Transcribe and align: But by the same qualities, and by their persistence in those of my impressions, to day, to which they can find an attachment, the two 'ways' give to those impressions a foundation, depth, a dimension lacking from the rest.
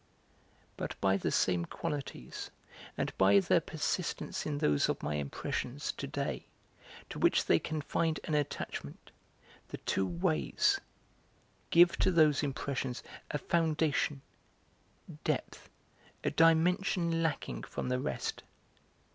But 0.77 0.99
by 0.99 1.15
the 1.15 1.29
same 1.29 1.63
qualities, 1.65 2.49
and 2.97 3.15
by 3.19 3.39
their 3.39 3.59
persistence 3.59 4.47
in 4.47 4.57
those 4.57 4.89
of 4.89 5.03
my 5.03 5.13
impressions, 5.13 5.91
to 5.91 6.07
day, 6.07 6.47
to 7.11 7.19
which 7.19 7.45
they 7.45 7.59
can 7.59 7.81
find 7.81 8.19
an 8.23 8.33
attachment, 8.33 9.11
the 9.67 9.77
two 9.77 10.07
'ways' 10.07 10.81
give 11.69 11.97
to 11.99 12.09
those 12.09 12.41
impressions 12.41 13.03
a 13.29 13.37
foundation, 13.37 14.23
depth, 15.23 15.69
a 16.23 16.31
dimension 16.31 17.21
lacking 17.21 17.61
from 17.61 17.89
the 17.89 17.99
rest. 17.99 18.41